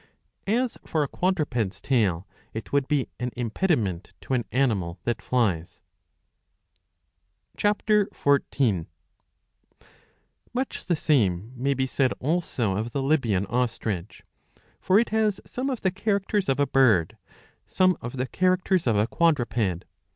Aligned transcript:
As 0.47 0.79
for 0.83 1.03
a 1.03 1.07
quadruped's 1.07 1.79
tail, 1.79 2.25
it 2.55 2.73
would 2.73 2.87
be 2.87 3.07
an 3.19 3.29
impediment 3.37 4.13
to 4.21 4.33
an 4.33 4.45
animal 4.51 4.97
that 5.03 5.21
flies. 5.21 5.83
(Ch. 7.55 7.65
14.J 7.65 8.87
Much 10.55 10.85
the 10.85 10.95
same 10.95 11.53
may 11.55 11.75
be 11.75 11.85
said 11.85 12.13
also 12.17 12.75
of 12.75 12.93
the 12.93 13.03
Libyan 13.03 13.45
ostrich. 13.45 14.23
For 14.79 14.97
it 14.97 15.09
has 15.09 15.39
some 15.45 15.69
of 15.69 15.81
the 15.81 15.91
characters 15.91 16.49
of 16.49 16.59
a 16.59 16.65
bird, 16.65 17.15
some 17.67 17.95
of 18.01 18.17
the 18.17 18.25
characters 18.25 18.85
697b. 18.85 18.85
140 18.85 18.85
IV. 18.85 18.85
14. 18.85 18.89
of 18.89 18.97
a 19.03 19.07
quadruped. 19.15 19.85